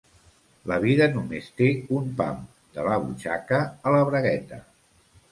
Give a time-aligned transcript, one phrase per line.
[0.69, 1.67] La vida només té
[1.97, 2.39] un pam,
[2.77, 4.59] de la butxaca a la bragueta.